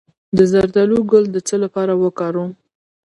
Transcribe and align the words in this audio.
د 0.37 0.39
زردالو 0.51 0.97
ګل 1.11 1.25
د 1.31 1.37
څه 1.47 1.55
لپاره 1.63 1.93
وکاروم؟ 2.03 2.51